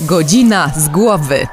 [0.00, 1.46] Godzina z głowy.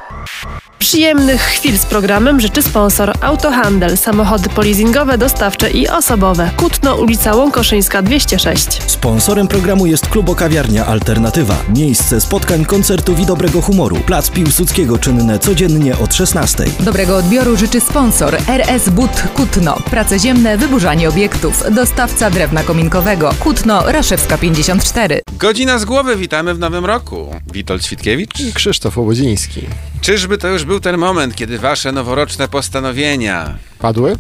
[0.85, 6.52] Przyjemnych chwil z programem życzy sponsor Autohandel, samochody polizingowe, dostawcze i osobowe.
[6.58, 8.92] Kutno, ulica Łąkoszyńska 206.
[8.92, 11.56] Sponsorem programu jest Klubo Kawiarnia Alternatywa.
[11.76, 13.96] Miejsce spotkań, koncertów i dobrego humoru.
[13.96, 16.63] Plac Piłsudskiego czynne codziennie od 16.
[16.79, 19.77] Dobrego odbioru życzy sponsor RS But Kutno.
[19.89, 21.63] Prace ziemne, wyburzanie obiektów.
[21.71, 23.33] Dostawca drewna kominkowego.
[23.39, 25.21] Kutno, Raszewska 54.
[25.38, 27.36] Godzina z głowy, witamy w nowym roku.
[27.54, 28.39] Witold Świtkiewicz.
[28.39, 29.61] I Krzysztof Łobodziński.
[30.02, 34.16] Czyżby to już był ten moment, kiedy wasze noworoczne postanowienia, Padły?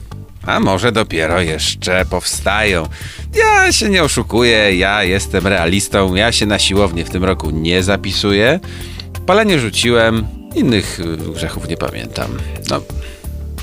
[0.45, 2.87] a może dopiero jeszcze powstają?
[3.35, 7.83] Ja się nie oszukuję, ja jestem realistą, ja się na siłownię w tym roku nie
[7.83, 8.59] zapisuję.
[9.25, 12.37] Palenie rzuciłem, innych y, grzechów nie pamiętam.
[12.69, 12.81] No,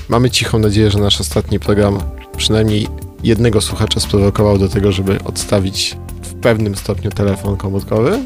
[0.08, 1.98] Mamy cichą nadzieję, że nasz ostatni program
[2.36, 2.88] przynajmniej
[3.22, 8.18] jednego słuchacza sprowokował do tego, żeby odstawić w pewnym stopniu telefon komórkowy.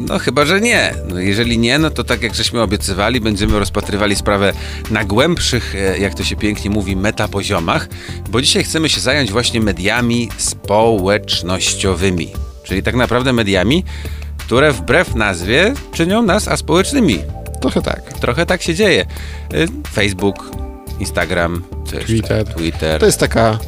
[0.00, 0.94] No chyba, że nie.
[1.08, 4.52] No, jeżeli nie, no to tak jak żeśmy obiecywali, będziemy rozpatrywali sprawę
[4.90, 7.88] na głębszych, e, jak to się pięknie mówi, metapoziomach,
[8.28, 12.28] bo dzisiaj chcemy się zająć właśnie mediami społecznościowymi.
[12.64, 13.84] Czyli tak naprawdę mediami,
[14.38, 17.18] które wbrew nazwie czynią nas aspołecznymi.
[17.60, 18.12] Trochę tak.
[18.12, 19.06] Trochę tak się dzieje.
[19.54, 20.50] Y, Facebook,
[21.00, 21.64] Instagram?
[22.06, 22.44] Twitter.
[22.44, 23.00] Twitter.
[23.00, 23.58] To jest taka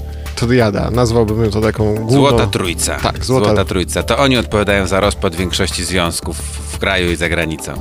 [0.47, 0.91] triada.
[0.91, 2.11] Nazwałbym ją to taką główną...
[2.13, 2.97] Złota Trójca.
[2.97, 4.03] Tak, Złota- Złota Trójca.
[4.03, 6.37] To oni odpowiadają za rozpad większości związków
[6.73, 7.73] w kraju i za granicą.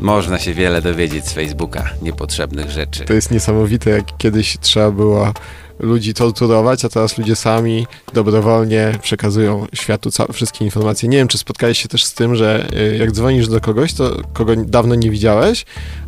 [0.00, 3.04] Można się wiele dowiedzieć z Facebooka, niepotrzebnych rzeczy.
[3.04, 5.32] To jest niesamowite, jak kiedyś trzeba było
[5.80, 11.08] ludzi torturować, a teraz ludzie sami dobrowolnie przekazują światu wszystkie informacje.
[11.08, 14.16] Nie wiem, czy spotkałeś się też z tym, że y, jak dzwonisz do kogoś, to
[14.32, 15.64] kogo dawno nie widziałeś,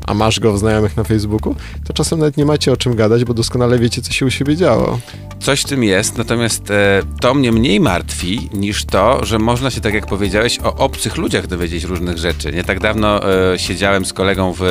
[0.06, 3.24] a masz go w znajomych na Facebooku, to czasem nawet nie macie o czym gadać,
[3.24, 4.98] bo doskonale wiecie, co się u siebie działo.
[5.40, 9.80] Coś w tym jest, natomiast e, to mnie mniej martwi niż to, że można się,
[9.80, 12.52] tak jak powiedziałeś, o obcych ludziach dowiedzieć różnych rzeczy.
[12.52, 14.62] Nie tak dawno e, siedziałem z kolegą w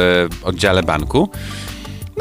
[0.44, 1.30] oddziale banku.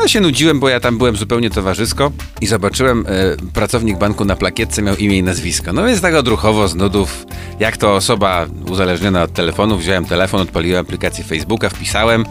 [0.00, 4.36] No się nudziłem, bo ja tam byłem zupełnie towarzysko i zobaczyłem, e, pracownik banku na
[4.36, 5.72] plakietce miał imię i nazwisko.
[5.72, 7.27] No więc tak odruchowo z nudów,
[7.58, 12.24] jak to osoba uzależniona od telefonu, wziąłem telefon, odpaliłem aplikację Facebooka, wpisałem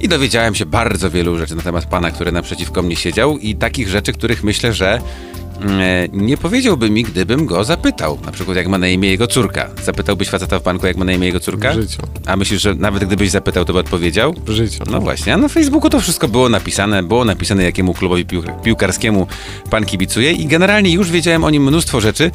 [0.00, 3.88] i dowiedziałem się bardzo wielu rzeczy na temat pana, który naprzeciwko mnie siedział i takich
[3.88, 5.00] rzeczy, których myślę, że
[6.12, 8.18] nie powiedziałby mi, gdybym go zapytał.
[8.26, 9.68] Na przykład, jak ma na imię jego córka.
[9.84, 11.72] Zapytałbyś faceta w banku, jak ma na imię jego córka?
[11.72, 12.02] W życiu.
[12.26, 14.34] A myślisz, że nawet gdybyś zapytał, to by odpowiedział?
[14.46, 14.84] W życiu.
[14.90, 19.26] No właśnie, a na Facebooku to wszystko było napisane, było napisane jakiemu klubowi pił- piłkarskiemu
[19.70, 22.30] pan kibicuje i generalnie już wiedziałem o nim mnóstwo rzeczy.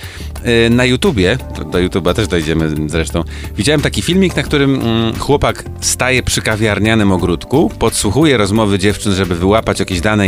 [0.45, 1.37] Yy, Na YouTubie,
[1.71, 3.23] do YouTuba też dojdziemy zresztą,
[3.57, 9.35] widziałem taki filmik, na którym mm, chłopak staje przy kawiarnianym ogródku, podsłuchuje rozmowy dziewczyn, żeby
[9.35, 10.23] wyłapać jakieś dane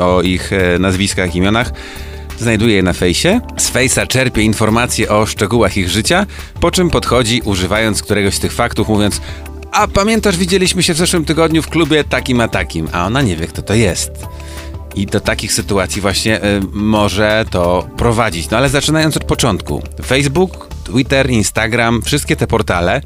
[0.00, 1.72] o ich e, nazwiskach, imionach,
[2.38, 6.26] znajduje je na fejsie, z fejsa czerpie informacje o szczegółach ich życia,
[6.60, 9.20] po czym podchodzi, używając któregoś z tych faktów, mówiąc
[9.74, 13.36] a pamiętasz, widzieliśmy się w zeszłym tygodniu w klubie takim a takim, a ona nie
[13.36, 14.10] wie, kto to jest.
[14.94, 18.50] I do takich sytuacji właśnie y, może to prowadzić.
[18.50, 19.82] No ale zaczynając od początku.
[20.06, 23.00] Facebook, Twitter, Instagram, wszystkie te portale,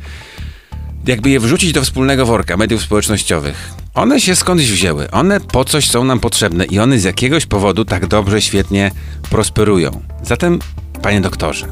[1.08, 3.70] jakby je wrzucić do wspólnego worka mediów społecznościowych.
[3.94, 7.84] One się skądś wzięły, one po coś są nam potrzebne i one z jakiegoś powodu
[7.84, 8.90] tak dobrze, świetnie
[9.30, 10.02] prosperują.
[10.22, 10.58] Zatem,
[11.02, 11.66] panie doktorze,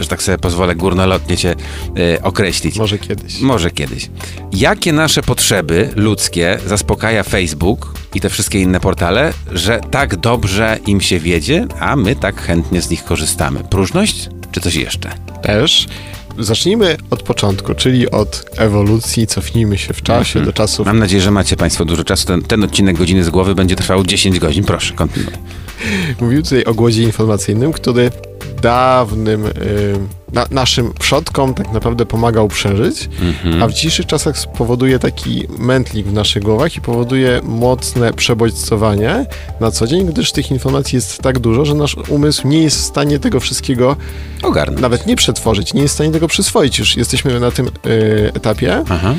[0.00, 1.54] że tak sobie pozwolę górnolotnie cię
[1.98, 2.78] y, określić.
[2.78, 3.40] Może kiedyś.
[3.40, 4.10] Może kiedyś.
[4.52, 11.00] Jakie nasze potrzeby ludzkie zaspokaja Facebook i te wszystkie inne portale, że tak dobrze im
[11.00, 13.64] się wiedzie, a my tak chętnie z nich korzystamy?
[13.64, 15.10] Próżność czy coś jeszcze?
[15.42, 15.86] Też.
[16.38, 21.30] Zacznijmy od początku, czyli od ewolucji, cofnijmy się w czasie do czasów Mam nadzieję, że
[21.30, 22.26] macie Państwo dużo czasu.
[22.26, 24.64] Ten, ten odcinek godziny z głowy będzie trwał 10 godzin.
[24.64, 25.34] Proszę, kontynuuj.
[26.20, 28.10] Mówił tutaj o głodzie informacyjnym, który
[28.60, 29.52] dawnym y,
[30.32, 33.62] na, naszym przodkom tak naprawdę pomagał przeżyć, Mhm.
[33.62, 39.26] a w dzisiejszych czasach spowoduje taki mętlik w naszych głowach i powoduje mocne przebodźcowanie
[39.60, 42.84] na co dzień, gdyż tych informacji jest tak dużo, że nasz umysł nie jest w
[42.84, 43.96] stanie tego wszystkiego
[44.42, 44.80] Ogarnę.
[44.80, 46.78] nawet nie przetworzyć, nie jest w stanie tego przyswoić.
[46.78, 47.70] Już jesteśmy na tym y,
[48.34, 48.84] etapie.
[48.88, 49.14] Aha.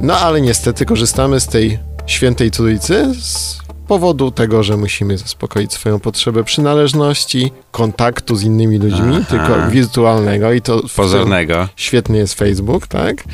[0.00, 3.58] No ale niestety korzystamy z tej świętej trójcy z
[3.92, 9.24] powodu tego, że musimy zaspokoić swoją potrzebę przynależności, kontaktu z innymi ludźmi, Aha.
[9.28, 11.68] tylko wirtualnego i to Pozornego.
[11.76, 13.24] świetny jest Facebook, tak?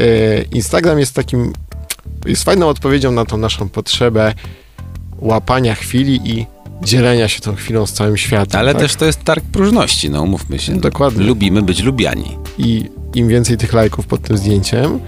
[0.00, 1.52] E, Instagram jest takim,
[2.26, 4.34] jest fajną odpowiedzią na tą naszą potrzebę
[5.18, 6.46] łapania chwili i
[6.82, 8.60] dzielenia się tą chwilą z całym światem.
[8.60, 8.82] Ale tak?
[8.82, 10.76] też to jest targ próżności, no umówmy się.
[10.80, 11.24] Dokładnie.
[11.24, 12.36] Lubimy być lubiani.
[12.58, 15.00] i im więcej tych lajków pod tym zdjęciem,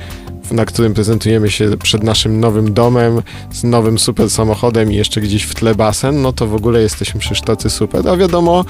[0.53, 3.23] na którym prezentujemy się przed naszym nowym domem,
[3.53, 7.21] z nowym super samochodem i jeszcze gdzieś w tle basen, no to w ogóle jesteśmy
[7.21, 8.09] przecież tacy super.
[8.09, 8.65] A wiadomo,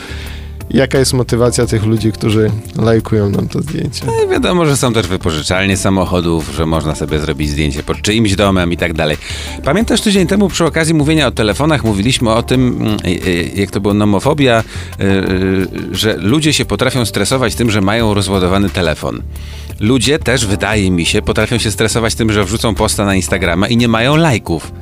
[0.73, 4.07] Jaka jest motywacja tych ludzi, którzy lajkują nam to zdjęcie?
[4.07, 8.73] No, wiadomo, że są też wypożyczalnie samochodów, że można sobie zrobić zdjęcie pod czyimś domem
[8.73, 9.17] i tak dalej.
[9.65, 13.71] Pamiętasz tydzień temu przy okazji mówienia o telefonach mówiliśmy o tym, mm, y, y, jak
[13.71, 14.65] to było nomofobia,
[15.01, 19.23] y, że ludzie się potrafią stresować tym, że mają rozładowany telefon.
[19.81, 23.77] Ludzie też, wydaje mi się, potrafią się stresować tym, że wrzucą posta na Instagrama i
[23.77, 24.73] nie mają lajków.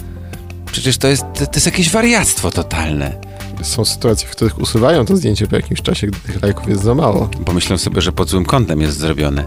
[0.73, 3.30] Przecież to jest, to jest jakieś wariactwo totalne.
[3.62, 6.95] Są sytuacje, w których usuwają to zdjęcie po jakimś czasie, gdy tych lajków jest za
[6.95, 7.29] mało.
[7.45, 9.45] Pomyślą sobie, że pod złym kątem jest zrobione.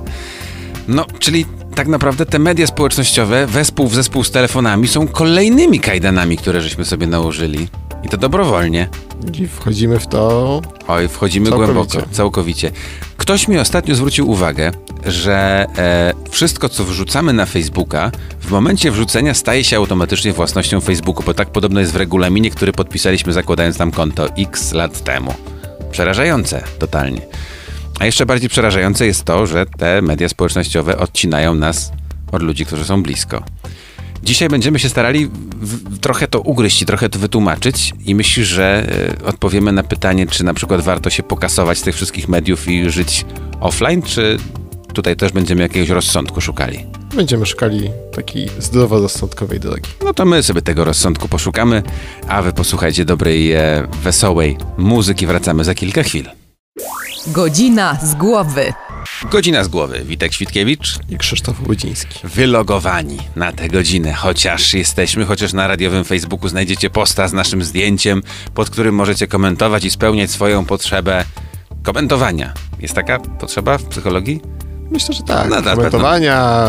[0.88, 1.45] No, czyli
[1.75, 6.86] tak naprawdę te media społecznościowe, wespół w zespół z telefonami, są kolejnymi kajdanami, które żeśmy
[6.86, 7.68] sobie nałożyli.
[8.04, 8.89] I to dobrowolnie.
[9.40, 10.62] I wchodzimy w to.
[10.88, 11.74] Oj, wchodzimy Całkowicie.
[11.74, 12.72] głęboko, całkowicie.
[13.18, 14.72] Ktoś mi ostatnio zwrócił uwagę,
[15.06, 21.24] że e, wszystko, co wrzucamy na Facebooka, w momencie wrzucenia staje się automatycznie własnością Facebooku,
[21.25, 25.34] bo tak podobno jest w regulaminie, który podpisaliśmy zakładając tam konto x lat temu.
[25.92, 27.22] Przerażające, totalnie.
[28.00, 31.92] A jeszcze bardziej przerażające jest to, że te media społecznościowe odcinają nas
[32.31, 33.44] od ludzi, którzy są blisko.
[34.24, 35.30] Dzisiaj będziemy się starali
[35.62, 38.88] w, trochę to ugryźć i trochę to wytłumaczyć i myślisz, że
[39.22, 42.90] e, odpowiemy na pytanie, czy na przykład warto się pokasować z tych wszystkich mediów i
[42.90, 43.25] żyć
[43.60, 44.38] offline, czy
[44.94, 46.86] tutaj też będziemy jakiegoś rozsądku szukali?
[47.16, 49.90] Będziemy szukali takiej zdroworozsądkowej drogi.
[50.04, 51.84] No to my sobie tego rozsądku poszukamy,
[52.28, 55.28] a wy posłuchajcie dobrej, e, wesołej muzyki.
[55.28, 56.30] Wracamy za kilka chwil.
[57.28, 58.74] Godzina z głowy.
[59.31, 60.01] Godzina z głowy.
[60.05, 61.00] Witek Świtkiewicz.
[61.09, 62.19] I Krzysztof Łudziński.
[62.23, 68.23] wylogowani na tę godzinę, chociaż jesteśmy, chociaż na radiowym Facebooku znajdziecie posta z naszym zdjęciem,
[68.53, 71.25] pod którym możecie komentować i spełniać swoją potrzebę
[71.83, 72.53] komentowania.
[72.79, 74.41] Jest taka potrzeba w psychologii?
[74.91, 75.50] Myślę, że tak.
[75.50, 76.67] No, Komentowania,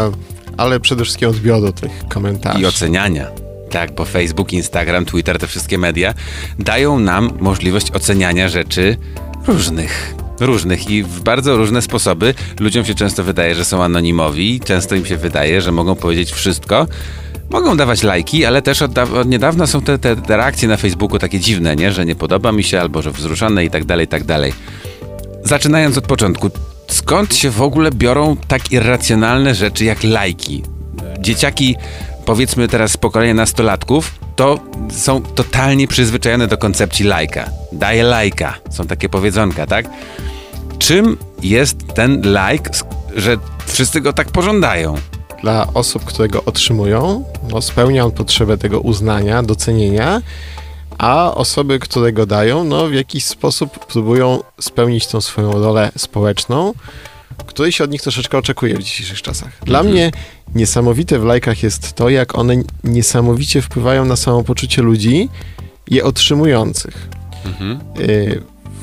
[0.56, 2.60] ale przede wszystkim odbioru tych komentarzy.
[2.60, 3.26] I oceniania.
[3.70, 6.14] Tak, bo Facebook, Instagram, Twitter, te wszystkie media
[6.58, 8.96] dają nam możliwość oceniania rzeczy
[9.46, 10.14] różnych.
[10.40, 12.34] Różnych i w bardzo różne sposoby.
[12.60, 16.86] Ludziom się często wydaje, że są anonimowi, często im się wydaje, że mogą powiedzieć wszystko.
[17.50, 21.40] Mogą dawać lajki, ale też od, od niedawna są te, te, reakcje na Facebooku takie
[21.40, 21.92] dziwne, nie?
[21.92, 24.52] Że nie podoba mi się, albo że wzruszone i tak dalej, i tak dalej.
[25.44, 26.50] Zaczynając od początku,
[26.88, 30.62] skąd się w ogóle biorą tak irracjonalne rzeczy jak lajki?
[31.20, 31.76] Dzieciaki,
[32.26, 34.58] powiedzmy teraz z pokolenia nastolatków, to
[34.90, 37.50] są totalnie przyzwyczajone do koncepcji lajka.
[37.72, 38.54] Daję lajka.
[38.70, 39.86] Są takie powiedzonka, tak?
[40.78, 42.84] Czym jest ten sk-
[43.16, 43.36] że
[43.66, 44.94] wszyscy go tak pożądają?
[45.42, 50.22] Dla osób, które go otrzymują, no, spełnia on potrzebę tego uznania, docenienia,
[50.98, 56.74] a osoby, które go dają, no, w jakiś sposób próbują spełnić tą swoją rolę społeczną,
[57.46, 59.58] której się od nich troszeczkę oczekuje w dzisiejszych czasach.
[59.62, 60.10] Dla mnie
[60.54, 62.54] niesamowite w lajkach jest to, jak one
[62.84, 65.28] niesamowicie wpływają na samopoczucie ludzi,
[65.90, 67.08] je otrzymujących.
[68.00, 68.42] Y,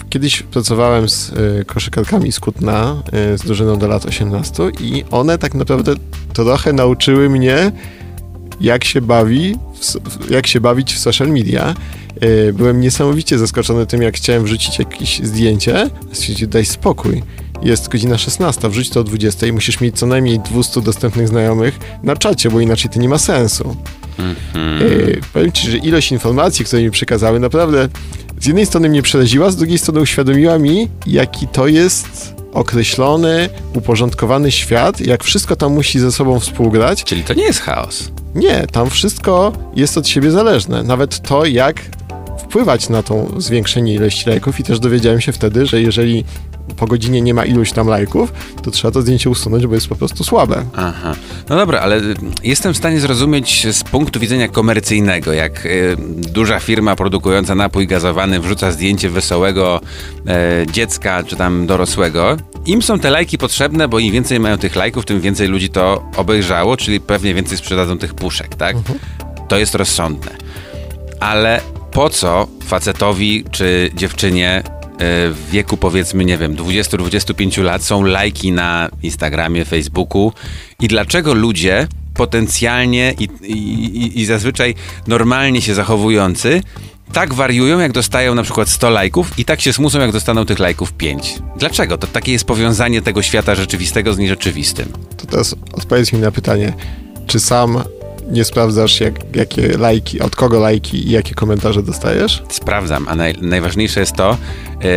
[0.10, 3.04] Kiedyś pracowałem z y, koszykarkami z Kutna,
[3.34, 5.94] y, z drużyną do lat 18 i one tak naprawdę
[6.34, 7.72] trochę nauczyły mnie,
[8.62, 11.76] jak się bawi, w, jak się bawić w social media.
[12.54, 15.90] Byłem niesamowicie zaskoczony tym, jak chciałem wrzucić jakieś zdjęcie.
[16.12, 17.24] Stwierdził, daj spokój.
[17.62, 21.80] Jest godzina 16, wrzuć to o 20 i musisz mieć co najmniej 200 dostępnych znajomych
[22.04, 23.76] na czacie, bo inaczej to nie ma sensu.
[24.80, 27.90] Yy, powiem Ci, że ilość informacji, które mi przekazały, naprawdę
[28.40, 34.52] z jednej strony mnie przeraziła, z drugiej strony uświadomiła mi, jaki to jest określony, uporządkowany
[34.52, 37.04] świat, jak wszystko tam musi ze sobą współgrać.
[37.04, 38.12] Czyli to nie jest chaos.
[38.36, 40.84] Nie, tam wszystko jest od siebie zależne.
[40.84, 41.82] Nawet to, jak
[42.38, 46.26] wpływać na tą zwiększenie ilości lajków i też dowiedziałem się wtedy, że jeżeli
[46.78, 49.96] po godzinie nie ma iluś tam lajków, to trzeba to zdjęcie usunąć, bo jest po
[49.96, 50.66] prostu słabe.
[50.76, 51.14] Aha.
[51.50, 56.60] No dobra, ale y, jestem w stanie zrozumieć z punktu widzenia komercyjnego, jak y, duża
[56.60, 59.82] firma produkująca napój gazowany wrzuca zdjęcie wesołego
[60.28, 62.38] e, dziecka czy tam dorosłego.
[62.66, 66.04] Im są te lajki potrzebne, bo im więcej mają tych lajków, tym więcej ludzi to
[66.16, 68.76] obejrzało, czyli pewnie więcej sprzedadzą tych puszek, tak?
[69.48, 70.32] To jest rozsądne.
[71.20, 71.62] Ale
[71.92, 74.64] po co facetowi czy dziewczynie
[75.34, 80.34] w wieku powiedzmy, nie wiem, 20-25 lat są lajki na Instagramie, Facebooku
[80.80, 83.54] i dlaczego ludzie potencjalnie i, i,
[84.04, 84.76] i- i zazwyczaj
[85.08, 86.62] normalnie się zachowujący
[87.14, 90.60] tak wariują, jak dostają na przykład 100 lajków i tak się smucą, jak dostaną tych
[90.60, 91.36] lajków 5.
[91.58, 91.98] Dlaczego?
[91.98, 94.92] To takie jest powiązanie tego świata rzeczywistego z nierzeczywistym.
[95.18, 96.74] To teraz odpowiedz mi na pytanie,
[97.28, 97.84] czy sam
[98.32, 102.44] nie sprawdzasz, jak, jakie lajki, od kogo lajki i jakie komentarze dostajesz?
[102.50, 104.38] Sprawdzam, a naj, najważniejsze jest to,
[104.84, 104.90] yy,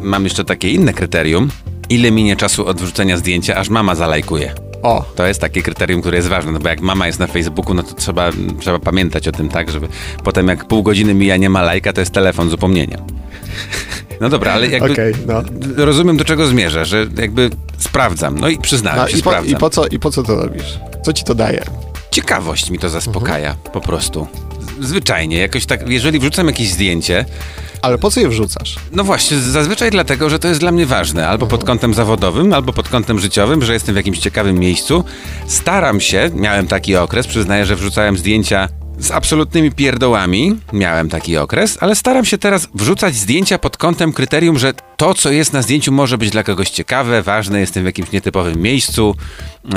[0.00, 1.48] mam jeszcze takie inne kryterium,
[1.88, 4.54] ile minie czasu od wrzucenia zdjęcia, aż mama zalajkuje.
[4.82, 7.74] O, To jest takie kryterium, które jest ważne, no bo jak mama jest na Facebooku,
[7.74, 8.30] no to trzeba,
[8.60, 9.88] trzeba pamiętać o tym, tak, żeby
[10.24, 13.00] potem jak pół godziny mija nie ma lajka, to jest telefon z upomnieniem.
[14.20, 15.42] No dobra, ale jakby Okej, no.
[15.76, 18.38] rozumiem do czego zmierza, że jakby sprawdzam.
[18.38, 19.52] No i przyznałem no się, i, po, sprawdzam.
[19.52, 20.78] i, po co, I po co to robisz?
[21.04, 21.64] Co ci to daje?
[22.20, 23.72] Ciekawość mi to zaspokaja Mhm.
[23.72, 24.26] po prostu.
[24.80, 27.24] Zwyczajnie, jakoś tak, jeżeli wrzucam jakieś zdjęcie,
[27.82, 28.76] Ale po co je wrzucasz?
[28.92, 32.72] no właśnie, zazwyczaj dlatego, że to jest dla mnie ważne, albo pod kątem zawodowym, albo
[32.72, 35.04] pod kątem życiowym, że jestem w jakimś ciekawym miejscu.
[35.46, 41.78] Staram się, miałem taki okres, przyznaję, że wrzucałem zdjęcia z absolutnymi pierdołami, miałem taki okres,
[41.80, 45.92] ale staram się teraz wrzucać zdjęcia pod kątem kryterium, że to, co jest na zdjęciu,
[45.92, 49.14] może być dla kogoś ciekawe, ważne, jestem w jakimś nietypowym miejscu,
[49.64, 49.70] e,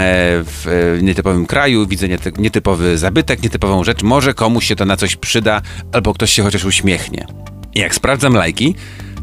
[0.43, 0.67] w
[0.99, 5.15] e, nietypowym kraju, widzę niety- nietypowy zabytek, nietypową rzecz, może komuś się to na coś
[5.15, 5.61] przyda,
[5.91, 7.27] albo ktoś się chociaż uśmiechnie.
[7.75, 8.75] Jak sprawdzam lajki,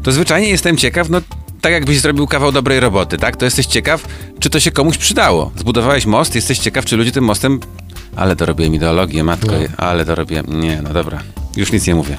[0.03, 1.21] to zwyczajnie jestem ciekaw, no
[1.61, 3.35] tak jakbyś zrobił kawał dobrej roboty, tak?
[3.35, 4.07] To jesteś ciekaw,
[4.39, 5.51] czy to się komuś przydało.
[5.55, 7.59] Zbudowałeś most, jesteś ciekaw, czy ludzie tym mostem...
[8.17, 10.45] Ale dorobiłem ideologię, matko, ale dorobiłem...
[10.61, 11.19] Nie, no dobra,
[11.57, 12.17] już nic nie mówię.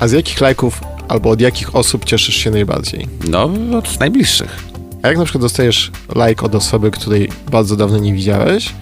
[0.00, 3.08] A z jakich lajków albo od jakich osób cieszysz się najbardziej?
[3.28, 4.64] No, od najbliższych.
[5.02, 5.90] A jak na przykład dostajesz
[6.28, 8.72] like od osoby, której bardzo dawno nie widziałeś,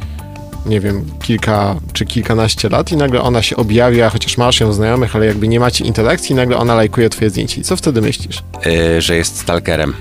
[0.67, 5.17] nie wiem, kilka czy kilkanaście lat i nagle ona się objawia, chociaż masz ją znajomych,
[5.17, 7.61] ale jakby nie macie interakcji i nagle ona lajkuje twoje zdjęcie.
[7.61, 8.43] I co wtedy myślisz?
[8.67, 9.95] Yy, że jest stalkerem.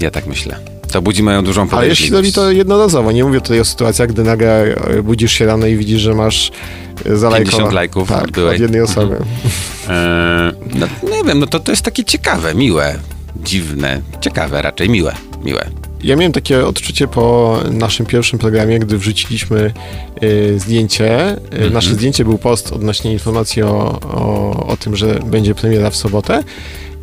[0.00, 0.56] Ja tak myślę.
[0.92, 2.34] To budzi moją dużą Ale jeśli robi podejrzliwość.
[2.34, 6.00] to jednorazowo, nie mówię tutaj o sytuacjach, gdy nagle e, budzisz się rano i widzisz,
[6.00, 6.50] że masz
[7.06, 9.14] e, zalajkowa- 50 lajków tak, od jednej osoby.
[9.14, 9.94] Yy,
[10.74, 12.98] no, nie wiem, no to, to jest takie ciekawe, miłe,
[13.44, 15.66] dziwne, ciekawe raczej, miłe, miłe.
[16.02, 19.72] Ja miałem takie odczucie po naszym pierwszym programie, gdy wrzuciliśmy
[20.22, 21.36] y, zdjęcie.
[21.66, 25.96] Y, Nasze zdjęcie był post odnośnie informacji o, o, o tym, że będzie premiera w
[25.96, 26.42] sobotę.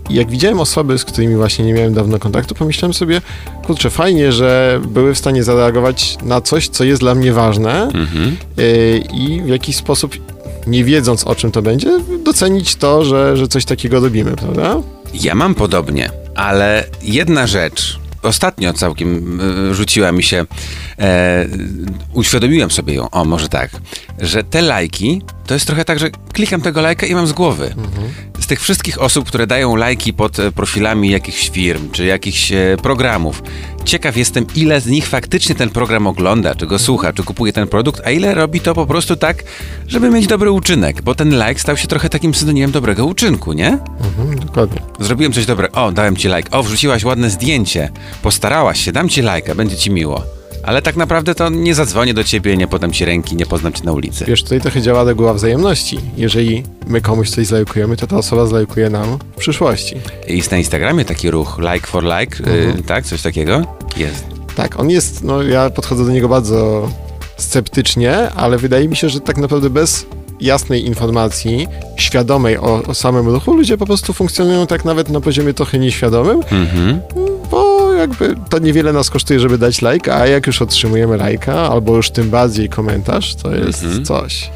[0.09, 3.21] I jak widziałem osoby, z którymi właśnie nie miałem dawno kontaktu, pomyślałem sobie,
[3.65, 8.37] kurczę, fajnie, że były w stanie zareagować na coś, co jest dla mnie ważne Mhm.
[8.59, 10.15] y, i w jakiś sposób,
[10.67, 14.75] nie wiedząc o czym to będzie, docenić to, że, że coś takiego robimy, prawda?
[15.13, 17.99] Ja mam podobnie, ale jedna rzecz.
[18.23, 19.39] Ostatnio całkiem
[19.71, 20.45] y, rzuciła mi się,
[20.99, 21.45] e,
[22.13, 23.71] uświadomiłem sobie ją, o może tak,
[24.19, 27.75] że te lajki to jest trochę tak, że klikam tego lajka i mam z głowy.
[28.28, 32.77] Z tych wszystkich osób, które dają lajki pod e, profilami jakichś firm czy jakichś e,
[32.81, 33.43] programów,
[33.85, 37.67] ciekaw jestem, ile z nich faktycznie ten program ogląda, czy go słucha, czy kupuje ten
[37.67, 39.43] produkt, a ile robi to po prostu tak,
[39.87, 43.67] żeby mieć dobry uczynek, bo ten like stał się trochę takim synonimem dobrego uczynku, nie?
[43.67, 44.81] Mhm, dokładnie.
[44.99, 45.73] Zrobiłem coś dobrego.
[45.85, 46.51] O, dałem ci like.
[46.51, 47.89] O, wrzuciłaś ładne zdjęcie.
[48.21, 50.38] Postarałaś się, dam ci lajka, będzie ci miło.
[50.63, 53.83] Ale tak naprawdę to nie zadzwonię do ciebie, nie podam ci ręki, nie poznam cię
[53.83, 54.25] na ulicy.
[54.25, 55.99] Wiesz, tutaj trochę działa reguła wzajemności.
[56.17, 59.95] Jeżeli my komuś coś zlajkujemy, to ta osoba zlajkuje nam w przyszłości.
[60.27, 63.05] Jest na Instagramie taki ruch, like for like, y, tak?
[63.05, 63.65] Coś takiego?
[63.97, 64.25] Jest.
[64.55, 66.89] Tak, on jest, no ja podchodzę do niego bardzo
[67.37, 70.05] sceptycznie, ale wydaje mi się, że tak naprawdę bez
[70.41, 75.53] jasnej informacji, świadomej o, o samym ruchu, ludzie po prostu funkcjonują tak nawet na poziomie
[75.53, 76.99] trochę nieświadomym, Mhm.
[78.01, 82.09] Jakby to niewiele nas kosztuje, żeby dać lajka, a jak już otrzymujemy lajka, albo już
[82.11, 84.05] tym bardziej komentarz, to jest Mhm.
[84.05, 84.49] coś.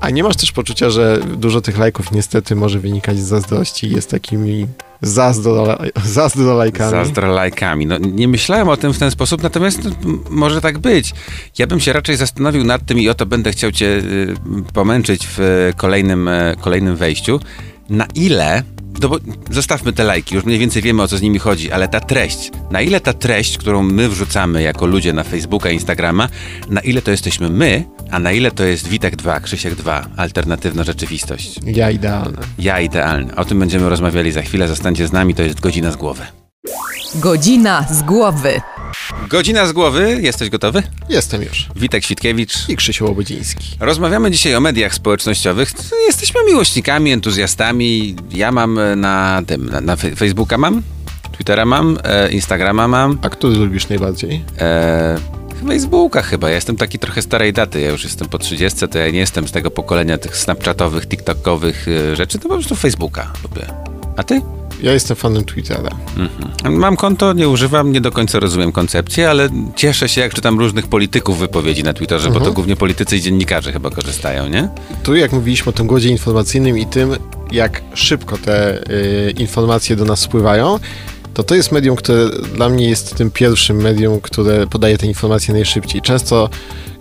[0.00, 3.90] A nie masz też poczucia, że dużo tych lajków niestety może wynikać z zazdrości i
[3.90, 4.66] jest takimi
[5.02, 6.90] zazdro, zazdro lajkami?
[6.90, 7.86] Zazdro lajkami.
[7.86, 9.90] No, nie myślałem o tym w ten sposób, natomiast no,
[10.30, 11.12] może tak być.
[11.58, 14.34] Ja bym się raczej zastanowił nad tym i o to będę chciał cię y,
[14.72, 17.40] pomęczyć w y, kolejnym, y, kolejnym wejściu.
[17.90, 18.62] Na ile,
[19.04, 19.18] no bo
[19.50, 22.50] zostawmy te lajki, już mniej więcej wiemy o co z nimi chodzi, ale ta treść,
[22.70, 26.28] na ile ta treść, którą my wrzucamy jako ludzie na Facebooka, Instagrama,
[26.70, 30.84] na ile to jesteśmy my, a na ile to jest Witek 2, Krzysiek 2, alternatywna
[30.84, 31.60] rzeczywistość.
[31.66, 32.38] Ja idealne.
[32.58, 33.36] Ja idealny.
[33.36, 34.68] O tym będziemy rozmawiali za chwilę.
[34.68, 36.22] Zostańcie z nami, to jest godzina z głowy.
[37.14, 38.60] Godzina z głowy.
[39.28, 40.82] Godzina z głowy, jesteś gotowy?
[41.08, 41.66] Jestem już.
[41.76, 42.68] Witek Świtkiewicz.
[42.68, 43.76] I Krzysiu Łobodziński.
[43.80, 45.72] Rozmawiamy dzisiaj o mediach społecznościowych.
[46.06, 48.16] Jesteśmy miłośnikami, entuzjastami.
[48.30, 50.82] Ja mam e, na tym, na, na Facebooka mam,
[51.32, 54.44] Twittera mam, e, Instagrama mam, A który lubisz najbardziej?
[54.60, 55.18] e,
[55.68, 56.48] Facebooka chyba.
[56.48, 57.80] Ja jestem taki trochę starej daty.
[57.80, 61.86] Ja już jestem po 30, to ja nie jestem z tego pokolenia tych snapchatowych, tiktokowych
[61.88, 62.38] e, rzeczy.
[62.38, 63.66] To po prostu Facebooka lubię.
[64.16, 64.40] A ty?
[64.84, 65.90] Ja jestem fanem Twittera.
[66.16, 66.78] Mhm.
[66.78, 70.86] Mam konto, nie używam, nie do końca rozumiem koncepcję, ale cieszę się, jak czytam różnych
[70.86, 74.68] polityków wypowiedzi na Twitterze, bo to głównie politycy i dziennikarze chyba korzystają, nie?
[75.02, 77.16] Tu jak mówiliśmy o tym głodzie informacyjnym i tym,
[77.52, 80.78] jak szybko te y, informacje do nas spływają,
[81.34, 85.54] to to jest medium, które dla mnie jest tym pierwszym medium, które podaje te informacje
[85.54, 86.02] najszybciej.
[86.02, 86.48] Często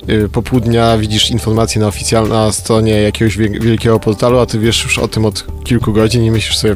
[0.09, 4.59] y, po pół dnia widzisz informacje na oficjalnej stronie jakiegoś wie- wielkiego portalu, a ty
[4.59, 6.75] wiesz już o tym od kilku godzin i myślisz sobie,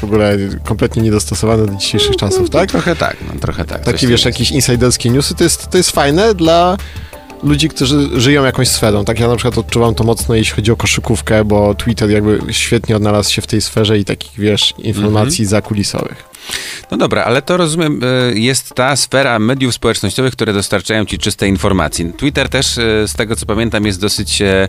[0.00, 2.70] w ogóle kompletnie niedostosowane do dzisiejszych czasów, tak?
[2.70, 3.84] Trochę tak, no, trochę tak.
[3.84, 6.76] Takie wiesz, jakieś insiderskie newsy, to jest, to jest fajne dla
[7.42, 9.04] ludzi, którzy żyją jakąś sferą.
[9.04, 12.96] Tak ja na przykład odczuwam to mocno, jeśli chodzi o koszykówkę, bo Twitter jakby świetnie
[12.96, 16.30] odnalazł się w tej sferze i takich, wiesz, informacji zakulisowych.
[16.90, 21.48] No dobra, ale to rozumiem, e, jest ta sfera mediów społecznościowych, które dostarczają ci czyste
[21.48, 22.12] informacji.
[22.16, 24.68] Twitter też, e, z tego co pamiętam, jest dosyć e,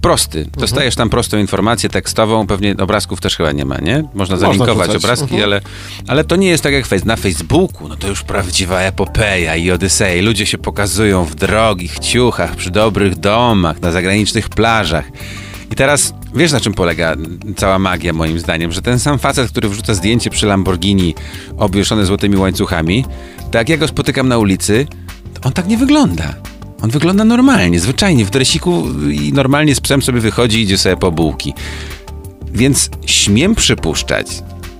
[0.00, 0.46] prosty.
[0.58, 4.04] Dostajesz tam prostą informację tekstową, pewnie obrazków też chyba nie ma, nie?
[4.14, 5.04] Można zalinkować wrzucać.
[5.04, 5.42] obrazki, Mhm.
[5.44, 5.60] ale,
[6.08, 7.88] ale to nie jest tak jak na Facebooku.
[7.88, 10.20] No to już prawdziwa epopeja i Odysei.
[10.22, 15.04] Ludzie się pokazują w drogich ciuchach, przy dobrych domach, na zagranicznych plażach.
[15.72, 17.16] I teraz wiesz na czym polega
[17.56, 21.14] cała magia moim zdaniem, że ten sam facet, który wrzuca zdjęcie przy Lamborghini
[21.58, 23.04] obwieszone złotymi łańcuchami,
[23.50, 24.86] to jak ja go spotykam na ulicy,
[25.44, 26.34] on tak nie wygląda.
[26.82, 30.96] On wygląda normalnie, zwyczajnie, w dresiku i normalnie z psem sobie wychodzi i idzie sobie
[30.96, 31.54] po bułki.
[32.52, 34.26] Więc śmiem przypuszczać,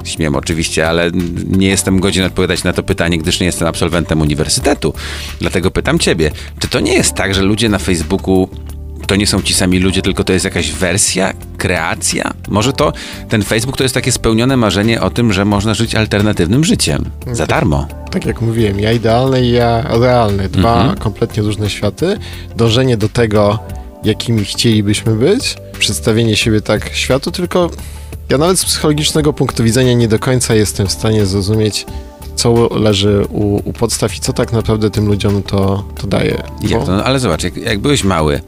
[0.04, 1.10] śmiem oczywiście, ale
[1.46, 4.94] nie jestem godzien odpowiadać na to pytanie, gdyż nie jestem absolwentem uniwersytetu.
[5.40, 8.48] Dlatego pytam ciebie, czy to nie jest tak, że ludzie na Facebooku
[9.06, 12.32] to nie są ci sami ludzie, tylko to jest jakaś wersja, kreacja?
[12.48, 12.92] Może to
[13.28, 17.04] ten Facebook to jest takie spełnione marzenie o tym, że można żyć alternatywnym życiem.
[17.32, 17.86] Za darmo.
[18.10, 20.48] Tak jak mówiłem, ja idealny i ja realny.
[20.48, 22.18] Dwa kompletnie różne światy.
[22.56, 23.58] Dążenie do tego,
[24.04, 27.70] jakimi chcielibyśmy być, przedstawienie siebie tak światu, tylko
[28.30, 31.86] ja nawet z psychologicznego punktu widzenia nie do końca jestem w stanie zrozumieć,
[32.36, 36.42] co leży u, u podstaw i co tak naprawdę tym ludziom to, to daje.
[36.62, 36.96] Bo- to?
[36.96, 38.40] No, ale zobacz, jak, jak byłeś mały,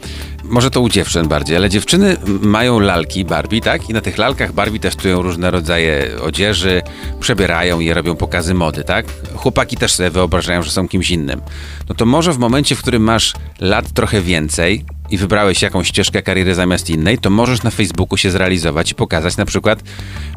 [0.45, 3.90] może to u dziewczyn bardziej, ale dziewczyny mają lalki Barbie, tak?
[3.90, 6.83] I na tych lalkach Barbie testują różne rodzaje odzieży,
[7.21, 9.07] przebierają je, robią pokazy mody, tak?
[9.37, 11.40] Chłopaki też sobie wyobrażają, że są kimś innym.
[11.88, 16.23] No to może w momencie, w którym masz lat trochę więcej i wybrałeś jakąś ścieżkę
[16.23, 19.83] kariery zamiast innej, to możesz na Facebooku się zrealizować i pokazać na przykład,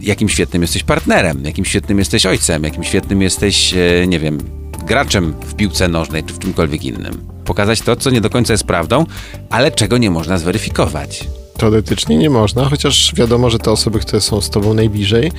[0.02, 4.38] jakim świetnym jesteś partnerem, jakim świetnym jesteś ojcem, jakim świetnym jesteś, e, nie wiem,
[4.86, 7.28] graczem w piłce nożnej czy w czymkolwiek innym.
[7.46, 9.06] Pokazać to, co nie do końca jest prawdą,
[9.50, 11.28] ale czego nie można zweryfikować.
[11.58, 15.32] Teoretycznie nie można, chociaż wiadomo, że te osoby, które są z tobą najbliżej,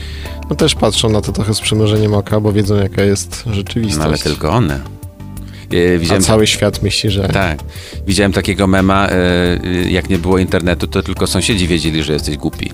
[0.50, 3.98] no też patrzą na to trochę z przymrużeniem oka, bo wiedzą, jaka jest rzeczywistość.
[3.98, 5.01] No ale tylko one.
[5.72, 7.58] E, A Widziałem, cały świat myśli, że tak,
[8.06, 9.58] widziałem takiego mema, e, e,
[9.90, 12.70] jak nie było internetu, to tylko sąsiedzi wiedzieli, że jesteś głupi.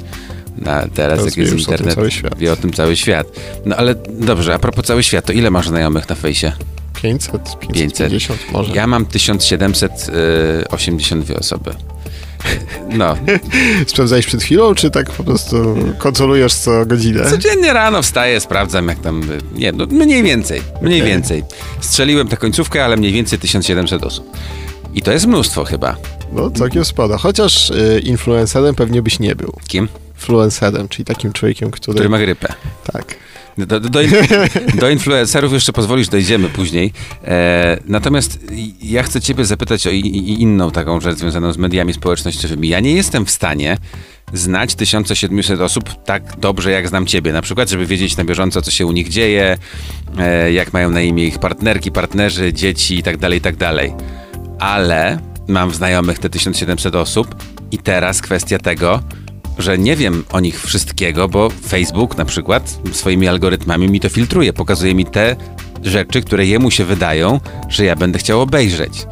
[0.66, 2.38] A teraz jak jest o internet, świat.
[2.38, 3.27] wie o tym cały świat.
[3.66, 6.53] No ale dobrze, a propos cały świat, to ile masz znajomych na fejsie?
[7.03, 8.75] 500, 550 może.
[8.75, 11.70] Ja mam 1782 osoby.
[12.90, 13.16] No,
[13.87, 17.31] Sprawdzałeś przed chwilą, czy tak po prostu kontrolujesz co godzinę?
[17.31, 19.22] Codziennie rano wstaję, sprawdzam jak tam,
[19.55, 21.12] nie no mniej więcej, mniej Okej.
[21.12, 21.44] więcej.
[21.81, 24.37] Strzeliłem tę końcówkę, ale mniej więcej 1700 osób.
[24.94, 25.96] I to jest mnóstwo chyba.
[26.33, 27.16] No całkiem spada.
[27.16, 29.53] Chociaż y, influencerem pewnie byś nie był.
[29.68, 29.88] Kim?
[30.14, 31.94] Influencerem, czyli takim człowiekiem, który...
[31.94, 32.53] Który ma grypę.
[32.92, 33.16] Tak.
[33.59, 34.01] Do, do, do,
[34.75, 36.92] do influencerów jeszcze pozwolisz, dojdziemy później.
[37.25, 38.38] E, natomiast
[38.83, 40.01] ja chcę ciebie zapytać o i,
[40.40, 42.68] inną taką rzecz związaną z mediami społecznościowymi.
[42.68, 43.77] Ja nie jestem w stanie
[44.33, 47.33] znać 1700 osób tak dobrze, jak znam ciebie.
[47.33, 49.59] Na przykład, żeby wiedzieć na bieżąco, co się u nich dzieje,
[50.18, 53.55] e, jak mają na imię ich partnerki, partnerzy, dzieci i tak dalej, i tak.
[54.59, 55.18] Ale
[55.49, 57.35] mam w znajomych te 1700 osób
[57.71, 59.03] i teraz kwestia tego,
[59.59, 64.53] że nie wiem o nich wszystkiego, bo Facebook na przykład swoimi algorytmami mi to filtruje,
[64.53, 65.37] pokazuje mi te
[65.83, 69.07] rzeczy, które jemu się wydają, że ja będę chciał obejrzeć.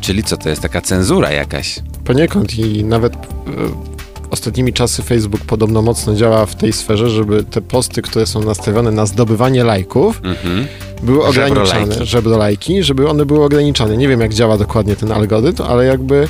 [0.00, 1.78] Czyli co, to jest taka cenzura jakaś?
[2.04, 3.18] Poniekąd i nawet y,
[4.30, 8.90] ostatnimi czasy Facebook podobno mocno działa w tej sferze, żeby te posty, które są nastawione
[8.90, 10.66] na zdobywanie lajków, Mhm.
[11.02, 12.06] były ograniczane, Żebrolajki.
[12.06, 13.96] żebrolajki, żeby one były ograniczane.
[13.96, 16.28] Nie wiem, jak działa dokładnie ten algorytm, ale jakby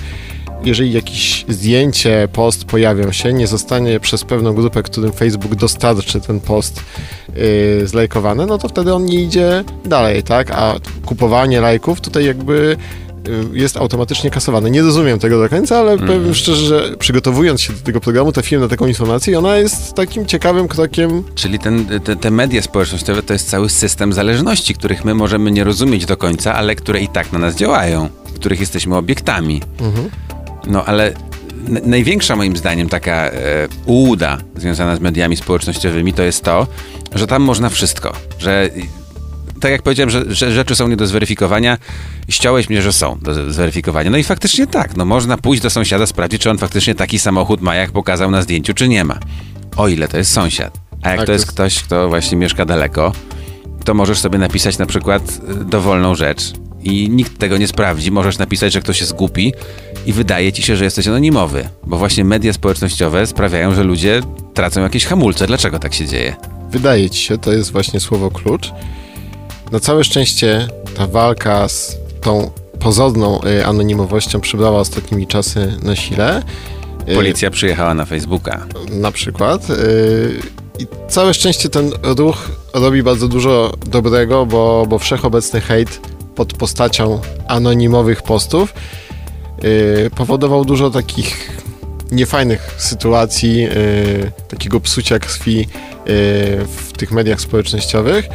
[0.64, 6.40] jeżeli jakieś zdjęcie, post pojawią się, nie zostanie przez pewną grupę, którym Facebook dostarczy ten
[6.40, 6.82] post
[7.28, 10.50] yy, zlajkowany, no to wtedy on nie idzie dalej, tak?
[10.50, 10.74] A
[11.06, 12.76] kupowanie lajków tutaj jakby
[13.28, 14.70] yy, jest automatycznie kasowane.
[14.70, 18.62] Nie rozumiem tego do końca, ale powiem szczerze, że przygotowując się do tego programu, trafiłem
[18.62, 23.22] na taką informację i ona jest takim ciekawym krokiem Czyli ten, te, te media społecznościowe
[23.22, 27.08] to jest cały system zależności, których my możemy nie rozumieć do końca, ale które i
[27.08, 29.62] tak na nas działają, których jesteśmy obiektami.
[30.66, 31.12] No ale
[31.84, 33.32] największa moim zdaniem taka e,
[33.86, 36.66] ułuda związana z mediami społecznościowymi to jest to,
[37.14, 38.70] że tam można wszystko, że
[39.60, 41.78] tak jak powiedziałem, że, że rzeczy są nie do zweryfikowania,
[42.28, 44.10] ściąłeś mnie, że są do zweryfikowania.
[44.10, 47.60] No i faktycznie tak, no można pójść do sąsiada, sprawdzić, czy on faktycznie taki samochód
[47.60, 49.18] ma, jak pokazał na zdjęciu, czy nie ma.
[49.76, 50.80] O ile to jest sąsiad.
[51.02, 53.12] A jak Tak, to jest to ktoś, kto właśnie mieszka daleko,
[53.84, 58.10] to możesz sobie napisać na przykład y, dowolną rzecz i nikt tego nie sprawdzi.
[58.10, 59.52] Możesz napisać, że ktoś jest głupi
[60.06, 64.20] i wydaje ci się, że jesteś anonimowy, bo właśnie media społecznościowe sprawiają, że ludzie
[64.54, 65.46] tracą jakieś hamulce.
[65.46, 66.36] Dlaczego tak się dzieje?
[66.70, 68.72] Wydaje ci się, to jest właśnie słowo klucz.
[69.72, 76.42] Na całe szczęście ta walka z tą pozorną y, anonimowością przybrała ostatnimi czasy na sile.
[77.08, 78.66] Y, Policja przyjechała na Facebooka.
[78.90, 79.70] Na przykład.
[79.70, 80.40] y,
[80.78, 86.00] I całe szczęście ten ruch robi bardzo dużo dobrego, bo, bo wszechobecny hejt
[86.40, 88.74] pod postacią anonimowych postów
[89.64, 91.62] y, powodował dużo takich
[92.12, 95.66] niefajnych sytuacji, y, takiego psucia krwi y,
[96.66, 98.28] w tych mediach społecznościowych.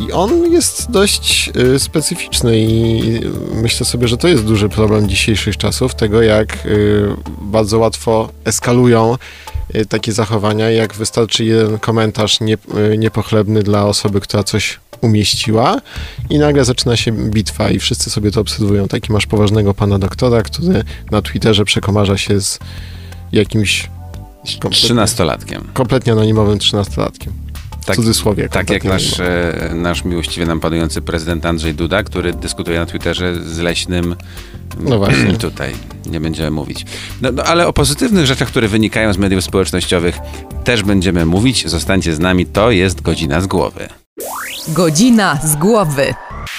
[0.00, 3.20] I on jest dość y, specyficzny i
[3.54, 7.08] myślę sobie, że to jest duży problem dzisiejszych czasów, tego jak y,
[7.40, 9.16] bardzo łatwo eskalują
[9.88, 12.54] takie zachowania, jak wystarczy jeden komentarz nie,
[12.92, 15.80] y, niepochlebny dla osoby, która coś umieściła
[16.30, 18.88] i nagle zaczyna się bitwa i wszyscy sobie to obserwują.
[18.88, 22.58] Taki masz poważnego pana doktora, który na Twitterze przekomarza się z
[23.32, 23.90] jakimś
[24.60, 25.68] kompletnie, Trzynastolatkiem.
[25.74, 27.32] kompletnie anonimowym trzynastolatkiem.
[27.88, 28.48] W Tak- cudzysłowie.
[28.48, 33.34] Tak jak nasz, e, nasz miłościwie nam panujący prezydent Andrzej Duda, który dyskutuje na Twitterze
[33.44, 34.16] z Leśnym.
[34.80, 35.32] No właśnie.
[35.48, 35.72] Tutaj
[36.06, 36.84] nie będziemy mówić.
[37.22, 40.18] No, no, ale o pozytywnych rzeczach, które wynikają z mediów społecznościowych,
[40.64, 41.68] też będziemy mówić.
[41.68, 43.88] Zostańcie z nami, to jest godzina z głowy.
[44.68, 46.14] Godzina z głowy.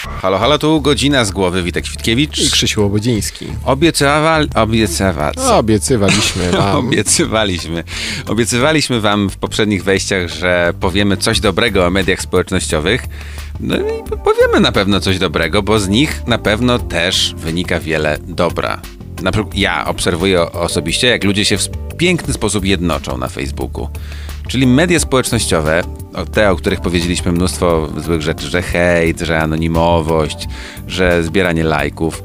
[0.07, 2.39] Halo, halo, tu godzina z głowy, Witek Świtkiewicz.
[2.39, 3.45] I Krzysiu Łobodziński.
[3.65, 6.75] Obiecywali, obiecywa, No, obiecywaliśmy wam.
[6.75, 7.83] Obiecywaliśmy.
[8.27, 13.05] Obiecywaliśmy wam w poprzednich wejściach, że powiemy coś dobrego o mediach społecznościowych.
[13.59, 13.81] No i
[14.23, 18.81] powiemy na pewno coś dobrego, bo z nich na pewno też wynika wiele dobra.
[19.21, 23.89] Na przykład ja obserwuję osobiście, jak ludzie się w piękny sposób jednoczą na Facebooku.
[24.49, 25.83] Czyli media społecznościowe,
[26.31, 30.47] te, o których powiedzieliśmy mnóstwo złych rzeczy, że hejt, że anonimowość,
[30.87, 32.23] że zbieranie lajków,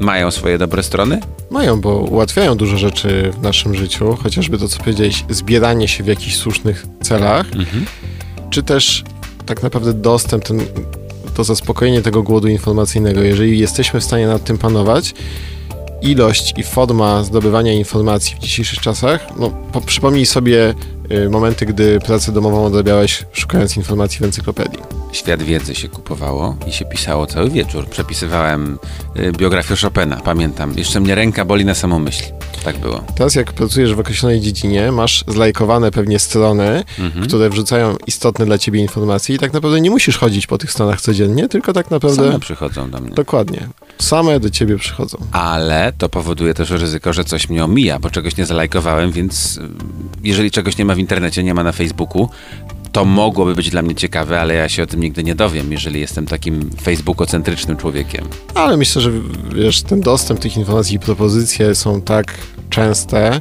[0.00, 1.20] mają swoje dobre strony?
[1.50, 6.06] Mają, bo ułatwiają dużo rzeczy w naszym życiu, chociażby to, co powiedziałeś, zbieranie się w
[6.06, 7.46] jakichś słusznych celach,
[8.50, 9.04] czy też
[9.46, 10.60] tak naprawdę dostęp, ten,
[11.34, 13.22] to zaspokojenie tego głodu informacyjnego.
[13.22, 15.14] Jeżeli jesteśmy w stanie nad tym panować,
[16.02, 20.74] ilość i forma zdobywania informacji w dzisiejszych czasach, no po, przypomnij sobie
[21.10, 24.99] y, momenty, gdy pracę domową odrabiałeś szukając informacji w encyklopedii.
[25.12, 27.86] Świat wiedzy się kupowało i się pisało cały wieczór.
[27.88, 28.78] Przepisywałem
[29.16, 30.74] y, biografię Chopina, pamiętam.
[30.78, 32.24] Jeszcze mnie ręka boli na samą myśl.
[32.64, 33.04] Tak było.
[33.16, 37.26] Teraz jak pracujesz w określonej dziedzinie, masz zlajkowane pewnie strony, Mhm.
[37.26, 41.00] które wrzucają istotne dla ciebie informacje i tak naprawdę nie musisz chodzić po tych stronach
[41.00, 43.14] codziennie, tylko tak naprawdę Same przychodzą do mnie.
[43.14, 43.68] dokładnie.
[43.98, 45.18] Same do ciebie przychodzą.
[45.32, 49.68] Ale to powoduje też ryzyko, że coś mnie omija, bo czegoś nie zalajkowałem, więc y,
[50.22, 52.28] jeżeli czegoś nie ma w internecie, nie ma na Facebooku,
[52.92, 56.00] to mogłoby być dla mnie ciekawe, ale ja się o tym nigdy nie dowiem, jeżeli
[56.00, 58.24] jestem takim facebookocentrycznym człowiekiem.
[58.54, 59.10] Ale myślę, że
[59.54, 62.38] wiesz, ten dostęp tych informacji i propozycje są tak
[62.70, 63.40] częste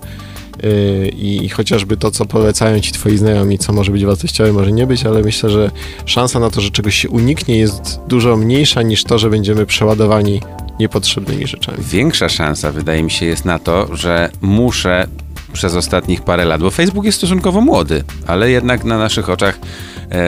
[0.64, 4.88] yy, i chociażby to, co polecają ci twoi znajomi, co może być wartościowe, może nie
[4.88, 5.72] być, ale myślę, że
[6.06, 10.42] szansa na to, że czegoś się uniknie jest dużo mniejsza niż to, że będziemy przeładowani
[10.80, 11.78] niepotrzebnymi rzeczami.
[11.82, 15.08] Większa szansa, wydaje mi się, jest na to, że muszę
[15.54, 19.60] przez ostatnich parę lat, bo Facebook jest stosunkowo młody, ale jednak na naszych oczach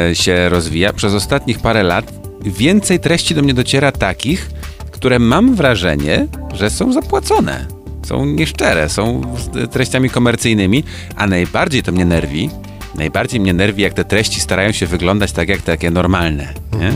[0.09, 0.93] e, się rozwija.
[0.93, 2.13] Przez ostatnich parę lat
[2.45, 4.49] więcej treści do mnie dociera takich,
[4.91, 7.65] które mam wrażenie, że są zapłacone.
[8.05, 10.83] Są nieszczere, są z- treściami komercyjnymi,
[11.15, 12.49] a najbardziej to mnie nerwi,
[12.95, 16.53] najbardziej mnie nerwi, jak te treści starają się wyglądać tak jak takie normalne.
[16.79, 16.93] Nie?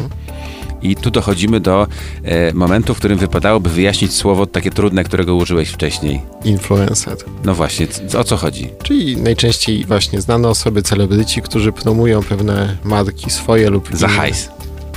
[0.82, 1.88] I tu dochodzimy do
[2.24, 6.22] e, momentu, w którym wypadałoby wyjaśnić słowo takie trudne, którego użyłeś wcześniej.
[6.46, 7.18] Influencer.
[7.44, 8.70] No właśnie, o co chodzi?
[8.84, 14.18] Czyli najczęściej właśnie znane osoby, celebryci, którzy promują pewne marki swoje lub Za inne.
[14.18, 14.50] hajs.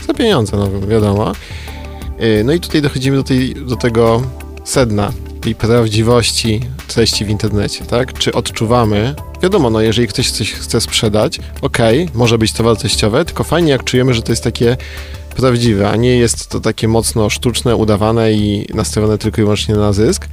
[0.06, 1.32] Za pieniądze, no wiadomo.
[2.18, 4.22] Yy, No i tutaj dochodzimy do, tej, do tego
[4.64, 8.12] sedna, tej prawdziwości treści w internecie, tak?
[8.12, 13.44] Czy odczuwamy, wiadomo, no jeżeli ktoś coś chce sprzedać, okej, może być to wartościowe, tylko
[13.44, 14.76] fajnie jak czujemy, że to jest takie
[15.36, 19.92] prawdziwe, a nie jest to takie mocno sztuczne, udawane i nastawione tylko i wyłącznie na
[19.92, 20.26] zysk.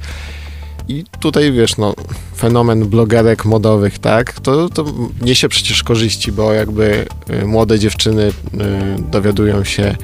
[0.88, 1.94] I tutaj, wiesz, no,
[2.36, 4.84] fenomen blogerek modowych, tak, to, to
[5.22, 7.06] niesie przecież korzyści, bo jakby
[7.42, 8.32] y, młode dziewczyny y,
[9.10, 9.96] dowiadują się,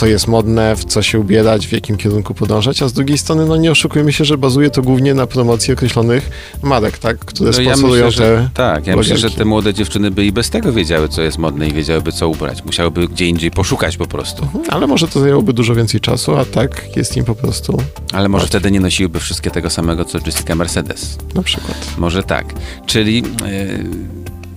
[0.00, 3.46] co jest modne, w co się ubierać, w jakim kierunku podążać, a z drugiej strony,
[3.46, 6.30] no nie oszukujmy się, że bazuje to głównie na promocji określonych
[6.62, 8.62] marek, tak, które No ja sponsorują myślę, że, te...
[8.62, 11.68] tak, ja myślę, że te młode dziewczyny by i bez tego wiedziały, co jest modne
[11.68, 12.64] i wiedziałyby, co ubrać.
[12.64, 14.48] Musiałyby gdzie indziej poszukać po prostu.
[14.68, 17.78] Ale może to zajęłoby dużo więcej czasu, a tak jest im po prostu
[18.12, 21.18] Ale może wtedy nie nosiłyby wszystkie tego samego, co Jessica Mercedes.
[21.34, 21.94] na przykład.
[21.98, 22.46] Może tak.
[22.86, 23.84] Czyli yy,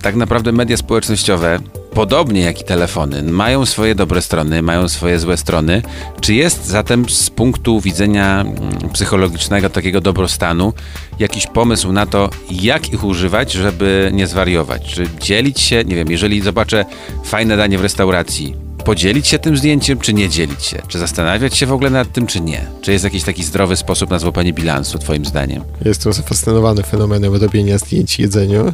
[0.02, 1.58] tak naprawdę media społecznościowe,
[1.94, 5.82] podobnie jak i telefony, mają swoje dobre strony, mają swoje złe strony.
[6.20, 10.72] Czy jest zatem z punktu widzenia mm, psychologicznego takiego dobrostanu
[11.18, 14.94] jakiś pomysł na to, jak ich używać, żeby nie zwariować?
[14.94, 16.84] Czy dzielić się, nie wiem, jeżeli zobaczę
[17.24, 20.82] fajne danie w restauracji, podzielić się tym zdjęciem, czy nie dzielić się?
[20.88, 22.66] Czy zastanawiać się w ogóle nad tym, czy nie?
[22.82, 25.62] Czy jest jakiś taki zdrowy sposób na złapanie bilansu, twoim zdaniem?
[25.84, 28.72] Jestem zafascynowany fenomenem robienia zdjęć jedzeniu.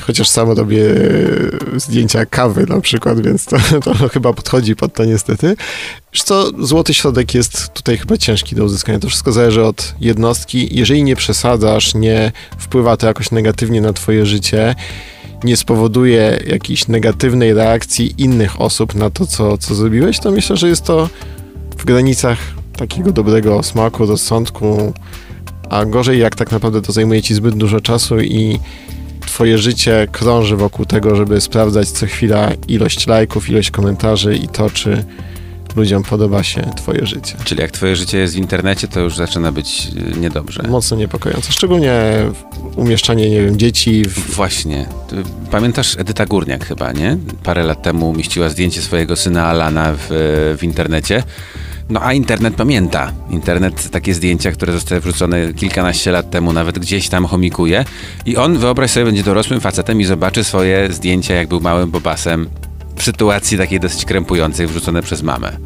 [0.00, 0.84] Chociaż sam robię
[1.74, 5.56] e, zdjęcia kawy na przykład, więc to, to chyba podchodzi pod to niestety.
[6.12, 8.98] Wiesz co, złoty środek jest tutaj chyba ciężki do uzyskania.
[8.98, 10.68] To wszystko zależy od jednostki.
[10.70, 14.74] Jeżeli nie przesadzasz, nie wpływa to jakoś negatywnie na twoje życie,
[15.44, 20.68] nie spowoduje jakiejś negatywnej reakcji innych osób na to, co, co zrobiłeś, to myślę, że
[20.68, 21.08] jest to
[21.78, 22.38] w granicach
[22.76, 24.92] takiego dobrego smaku, rozsądku,
[25.70, 28.58] a gorzej jak tak naprawdę to zajmuje ci zbyt dużo czasu i
[29.20, 34.70] twoje życie krąży wokół tego, żeby sprawdzać co chwila ilość lajków, ilość komentarzy i to,
[34.70, 35.04] czy
[35.76, 37.36] ludziom podoba się twoje życie.
[37.44, 40.62] Czyli jak twoje życie jest w internecie, to już zaczyna być y, niedobrze.
[40.68, 41.52] Mocno niepokojące.
[41.52, 41.92] Szczególnie
[42.76, 44.34] umieszczanie, nie wiem, dzieci w...
[44.34, 44.86] Właśnie.
[45.50, 47.16] Pamiętasz Edyta Górniak chyba, nie?
[47.42, 50.06] Parę lat temu umieściła zdjęcie swojego syna Alana w,
[50.58, 51.22] w internecie.
[51.90, 53.12] No a internet pamięta.
[53.30, 57.84] Internet takie zdjęcia, które zostały wrzucone kilkanaście lat temu, nawet gdzieś tam chomikuje.
[58.26, 62.48] I on, wyobraź sobie, będzie dorosłym facetem i zobaczy swoje zdjęcia, jak był małym bobasem
[62.98, 65.56] w sytuacji takiej dosyć krępującej, wrzucone przez mamę.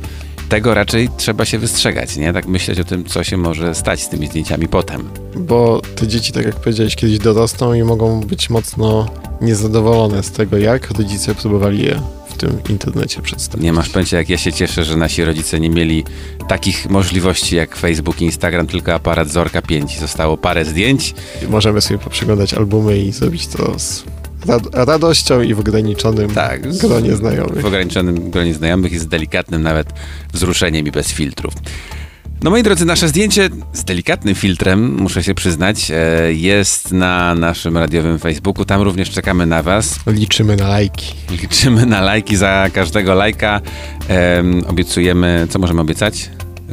[0.48, 2.32] Tego raczej trzeba się wystrzegać, nie?
[2.32, 5.08] Tak myśleć o tym, co się może stać z tymi zdjęciami potem.
[5.36, 9.08] Bo te dzieci, tak jak powiedziałeś, kiedyś dorosną i mogą być mocno
[9.40, 13.64] niezadowolone z tego, jak rodzice próbowali je w tym internecie przedstawić.
[13.64, 16.04] Nie masz pojęcia, jak ja się cieszę, że nasi rodzice nie mieli
[16.48, 19.98] takich możliwości jak Facebook i Instagram, tylko aparat Zorka 5.
[19.98, 21.14] Zostało parę zdjęć.
[21.48, 24.04] Możemy sobie poprzeglądać albumy i zrobić to z
[24.72, 27.62] radością i w ograniczonym Tak, gronie znajomych.
[27.62, 29.88] W ograniczonym gronie znajomych i z delikatnym nawet
[30.32, 31.54] wzruszeniem i bez filtrów.
[32.42, 37.76] No moi drodzy, nasze zdjęcie z delikatnym filtrem, muszę się przyznać, e, jest na naszym
[37.76, 38.64] radiowym Facebooku.
[38.64, 39.98] Tam również czekamy na Was.
[40.06, 41.14] Liczymy na lajki.
[41.30, 43.60] Liczymy na lajki za każdego lajka.
[44.08, 46.30] Em, obiecujemy, co możemy obiecać?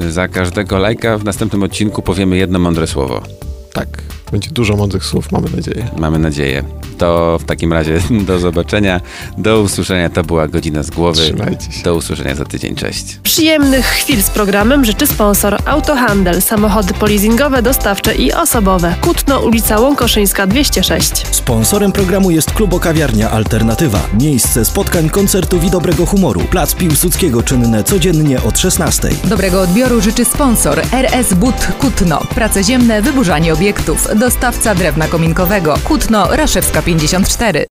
[0.09, 3.21] Za każdego lajka w następnym odcinku powiemy jedno mądre słowo.
[3.73, 3.87] Tak,
[4.31, 5.87] będzie dużo mądrych słów, mamy nadzieję.
[5.97, 6.63] Mamy nadzieję.
[6.97, 9.01] To w takim razie do zobaczenia,
[9.37, 10.09] do usłyszenia.
[10.09, 11.21] To była godzina z głowy.
[11.21, 11.83] Trzymajcie się.
[11.83, 12.75] Do usłyszenia za tydzień.
[12.75, 13.19] Cześć.
[13.23, 18.95] Przyjemnych chwil z programem życzy sponsor Autohandel, samochody polizingowe, dostawcze i osobowe.
[19.01, 21.11] Kutno, ulica Łąkoszyńska 206.
[21.31, 23.99] Sponsorem programu jest Klubokawiarnia Alternatywa.
[24.19, 26.41] Miejsce spotkań, koncertów i dobrego humoru.
[26.41, 29.09] Plac Piłsudskiego czynne codziennie od 16.
[29.23, 32.19] Dobrego odbioru życzy sponsor RS But Kutno.
[32.35, 34.07] Prace ziemne, wyburzanie obiektów.
[34.19, 35.75] Dostawca drewna kominkowego.
[35.83, 37.65] Kutno, Raszewska 54.